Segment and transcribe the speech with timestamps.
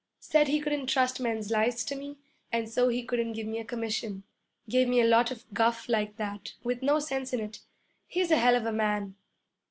[0.19, 2.17] Said he couldn't trust men's lives to me,
[2.51, 4.23] and so he couldn't give me a commission.
[4.67, 7.59] Gave me a lot of guff like that, with no sense to it.
[8.07, 9.13] He's a hell of a man!'